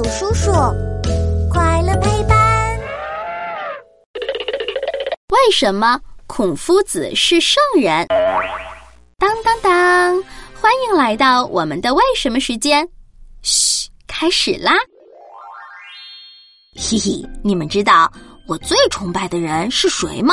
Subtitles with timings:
[0.00, 0.50] 有叔叔，
[1.50, 2.80] 快乐陪伴。
[5.28, 8.06] 为什么孔夫子是圣人？
[9.18, 10.24] 当当当！
[10.58, 12.88] 欢迎来到我们的为什么时间。
[13.42, 14.72] 嘘，开始啦！
[16.76, 18.10] 嘿嘿，你们知道
[18.48, 20.32] 我最崇拜的人是谁吗？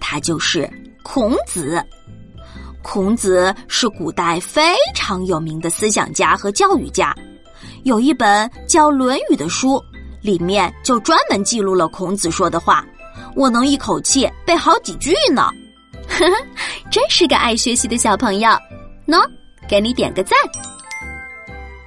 [0.00, 0.70] 他就是
[1.02, 1.84] 孔子。
[2.84, 7.12] 孔子是古代非常有名的思想家和教育家，
[7.86, 9.80] 有一本叫《论语》的书，
[10.20, 12.84] 里面就专门记录了孔子说的话，
[13.36, 15.48] 我能一口气背好几句呢。
[16.08, 16.32] 呵呵，
[16.90, 18.50] 真是个爱学习的小朋友。
[19.06, 19.24] 喏，
[19.68, 20.36] 给你点个赞。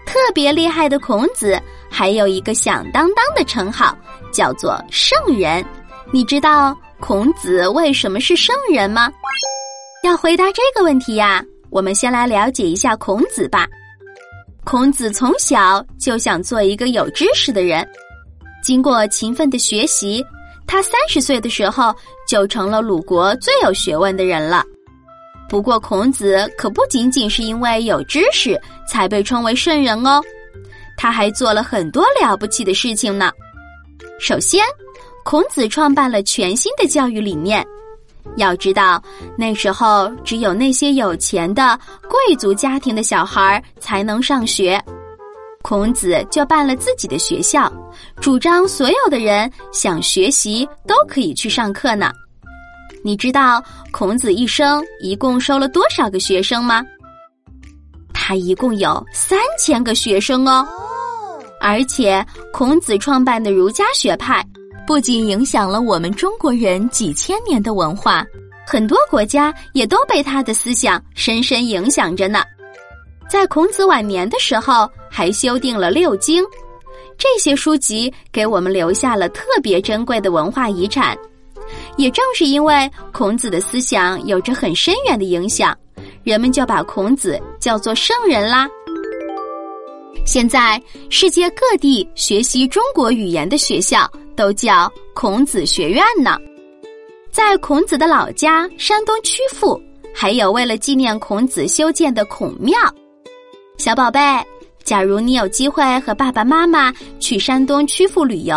[0.06, 3.94] 特别厉害的孔子还有一个响当当的称号，
[4.32, 5.62] 叫做圣人。
[6.14, 9.12] 你知道孔子为什么是圣人吗？
[10.06, 13.68] 要回答这个问题呀，我们先来了解一下孔子吧。
[14.70, 17.84] 孔子从小就想做一个有知识的人，
[18.62, 20.24] 经过勤奋的学习，
[20.68, 21.92] 他三十岁的时候
[22.28, 24.64] 就成了鲁国最有学问的人了。
[25.50, 30.22] 不过，孔子可不仅仅是因为有知识才被称为圣人哦，
[30.96, 33.32] 他还做了很多了不起的事情呢。
[34.20, 34.64] 首先，
[35.26, 37.66] 孔子创办了全新的教育理念。
[38.36, 39.02] 要知道，
[39.38, 44.82] 那时候只有那些有钱的贵族家庭的小孩才能上学，
[45.62, 47.72] 孔子就办了自己的学校，
[48.22, 52.12] 主张所有的人想学习都可以去上课呢。
[53.04, 56.84] 你知道孔子一生一共收了多少个学生吗？
[58.14, 60.68] 他一共有三千个学生哦，
[61.62, 62.24] 而且
[62.54, 64.46] 孔子创办的儒家学派。
[64.90, 68.26] 不仅影响了我们中国人几千年的文化，
[68.66, 72.42] 很多国家也都被他的思想深深影响着呢。
[73.30, 76.44] 在孔子晚年的时候，还修订了六经，
[77.20, 81.16] 这些书籍给我们留下了特别珍贵的文化遗产。
[81.96, 85.78] 也正是因为孔子的思想有着很深远的影响，
[86.24, 88.68] 人们就把孔子叫做圣人啦。
[90.26, 94.10] 现在，世界各地学习中国语言的学校。
[94.40, 96.38] 都叫孔子学院呢，
[97.30, 99.78] 在孔子的老家山东曲阜，
[100.16, 102.80] 还有为了纪念孔子修建的孔庙。
[103.78, 104.22] 小宝贝，
[104.82, 106.90] 假如你有机会和爸爸妈妈
[107.20, 108.56] 去山东曲阜旅游，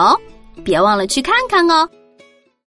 [0.62, 1.88] 别忘了去看看哦。